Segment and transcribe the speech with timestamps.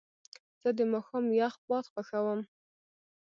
[0.61, 2.41] زه د ماښام یخ باد خوښوم.